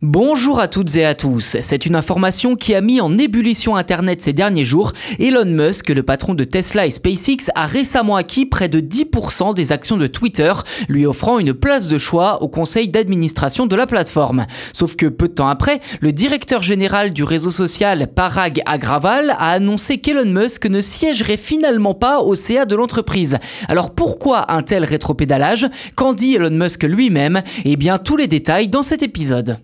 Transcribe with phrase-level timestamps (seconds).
[0.00, 1.56] Bonjour à toutes et à tous.
[1.60, 4.92] C'est une information qui a mis en ébullition Internet ces derniers jours.
[5.18, 9.72] Elon Musk, le patron de Tesla et SpaceX, a récemment acquis près de 10% des
[9.72, 10.52] actions de Twitter,
[10.88, 14.46] lui offrant une place de choix au conseil d'administration de la plateforme.
[14.72, 19.50] Sauf que peu de temps après, le directeur général du réseau social Parag Agrawal a
[19.50, 23.38] annoncé qu'Elon Musk ne siégerait finalement pas au CA de l'entreprise.
[23.66, 25.66] Alors pourquoi un tel rétropédalage?
[25.96, 27.42] Qu'en dit Elon Musk lui-même?
[27.64, 29.58] Eh bien tous les détails dans cet épisode.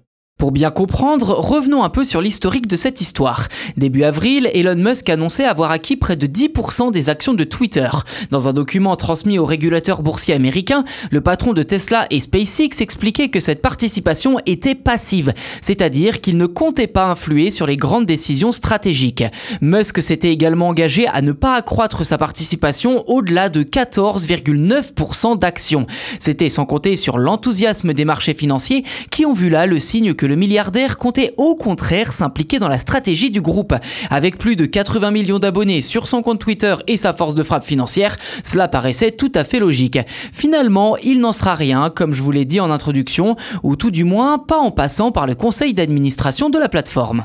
[0.45, 3.49] Pour bien comprendre, revenons un peu sur l'historique de cette histoire.
[3.79, 7.89] Début avril, Elon Musk annonçait avoir acquis près de 10% des actions de Twitter.
[8.31, 13.31] Dans un document transmis au régulateur boursier américain, le patron de Tesla et SpaceX expliquait
[13.31, 18.53] que cette participation était passive, c'est-à-dire qu'il ne comptait pas influer sur les grandes décisions
[18.53, 19.25] stratégiques.
[19.63, 25.87] Musk s'était également engagé à ne pas accroître sa participation au-delà de 14,9% d'actions.
[26.21, 30.27] C'était sans compter sur l'enthousiasme des marchés financiers qui ont vu là le signe que
[30.27, 33.75] le milliardaire comptait au contraire s'impliquer dans la stratégie du groupe.
[34.11, 37.65] Avec plus de 80 millions d'abonnés sur son compte Twitter et sa force de frappe
[37.65, 39.99] financière, cela paraissait tout à fait logique.
[40.33, 44.05] Finalement, il n'en sera rien, comme je vous l'ai dit en introduction, ou tout du
[44.05, 47.25] moins pas en passant par le conseil d'administration de la plateforme.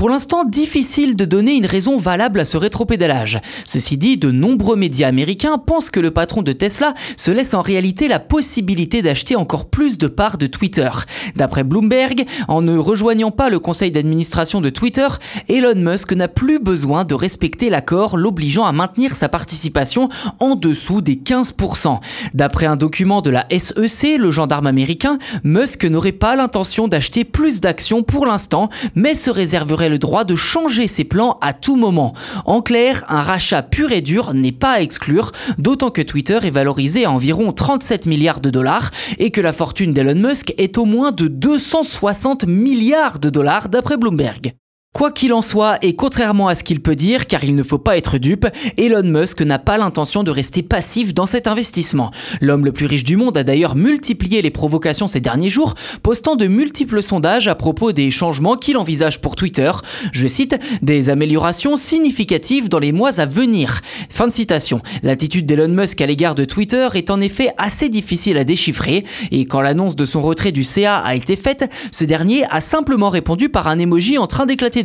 [0.00, 3.38] Pour l'instant, difficile de donner une raison valable à ce rétropédalage.
[3.66, 7.60] Ceci dit, de nombreux médias américains pensent que le patron de Tesla se laisse en
[7.60, 10.88] réalité la possibilité d'acheter encore plus de parts de Twitter.
[11.36, 15.06] D'après Bloomberg, en ne rejoignant pas le conseil d'administration de Twitter,
[15.50, 21.02] Elon Musk n'a plus besoin de respecter l'accord l'obligeant à maintenir sa participation en dessous
[21.02, 22.00] des 15%.
[22.32, 27.60] D'après un document de la SEC, le gendarme américain, Musk n'aurait pas l'intention d'acheter plus
[27.60, 32.14] d'actions pour l'instant, mais se réserverait le droit de changer ses plans à tout moment.
[32.46, 36.50] En clair, un rachat pur et dur n'est pas à exclure, d'autant que Twitter est
[36.50, 40.84] valorisé à environ 37 milliards de dollars et que la fortune d'Elon Musk est au
[40.84, 44.54] moins de 260 milliards de dollars d'après Bloomberg.
[44.92, 47.78] Quoi qu'il en soit, et contrairement à ce qu'il peut dire, car il ne faut
[47.78, 52.10] pas être dupe, Elon Musk n'a pas l'intention de rester passif dans cet investissement.
[52.40, 56.34] L'homme le plus riche du monde a d'ailleurs multiplié les provocations ces derniers jours, postant
[56.34, 59.70] de multiples sondages à propos des changements qu'il envisage pour Twitter.
[60.12, 63.82] Je cite, des améliorations significatives dans les mois à venir.
[64.10, 64.82] Fin de citation.
[65.04, 69.44] L'attitude d'Elon Musk à l'égard de Twitter est en effet assez difficile à déchiffrer, et
[69.44, 73.48] quand l'annonce de son retrait du CA a été faite, ce dernier a simplement répondu
[73.48, 74.79] par un emoji en train d'éclater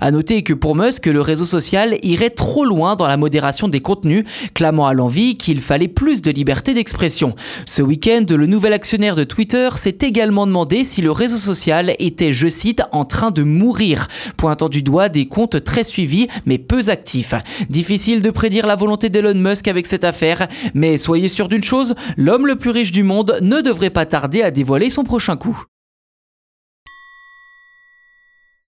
[0.00, 3.80] À noter que pour Musk, le réseau social irait trop loin dans la modération des
[3.80, 4.24] contenus,
[4.54, 7.34] clamant à l'envie qu'il fallait plus de liberté d'expression.
[7.66, 12.32] Ce week-end, le nouvel actionnaire de Twitter s'est également demandé si le réseau social était,
[12.32, 16.88] je cite, en train de mourir, pointant du doigt des comptes très suivis mais peu
[16.88, 17.34] actifs.
[17.70, 21.94] Difficile de prédire la volonté d'Elon Musk avec cette affaire, mais soyez sûr d'une chose,
[22.16, 25.64] l'homme le plus riche du monde ne devrait pas tarder à dévoiler son prochain coup.